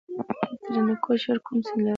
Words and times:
ترینکوټ 0.63 1.17
ښار 1.23 1.37
کوم 1.45 1.57
سیند 1.67 1.81
لري؟ 1.83 1.89